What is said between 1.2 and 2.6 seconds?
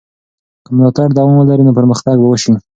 ولري نو پرمختګ به وسي.